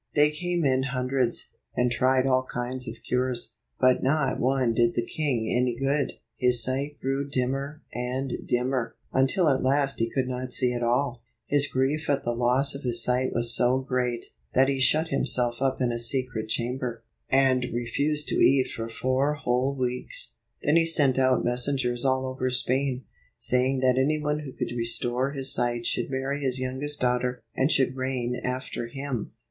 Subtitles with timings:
[0.15, 5.05] They came in hundreds, and tried all kinds of cures, but not one did the
[5.05, 6.13] king any good.
[6.37, 11.21] His sight grew dimmer and dimmer, until at last he could not see at all.
[11.45, 14.25] His grief at the loss of his sight was so great,
[14.55, 18.89] that he shut himself up in a secret chamber, and 156 refused to eat for
[18.89, 20.33] four whole weeks.
[20.63, 23.03] Then he sent out messengers all over Spain,
[23.37, 27.71] saying that any one who could restore his sight should marry his youngest daughter, and
[27.71, 29.33] should reign after him.